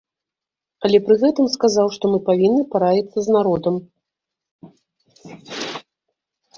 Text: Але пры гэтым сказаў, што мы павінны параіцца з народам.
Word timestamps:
Але 0.87 0.97
пры 1.09 1.15
гэтым 1.23 1.47
сказаў, 1.57 1.87
што 1.99 2.05
мы 2.15 2.21
павінны 2.31 2.63
параіцца 2.73 3.29
з 3.29 3.39
народам. 3.39 3.81